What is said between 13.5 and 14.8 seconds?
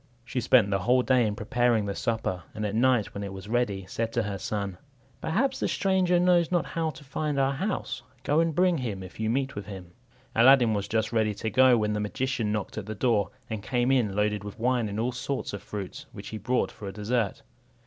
came in loaded with